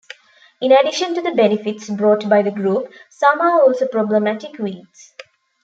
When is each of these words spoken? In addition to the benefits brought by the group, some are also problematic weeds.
In 0.61 0.71
addition 0.71 1.13
to 1.13 1.21
the 1.21 1.29
benefits 1.29 1.87
brought 1.87 2.27
by 2.27 2.41
the 2.41 2.49
group, 2.49 2.91
some 3.11 3.39
are 3.39 3.61
also 3.61 3.87
problematic 3.87 4.57
weeds. 4.57 5.13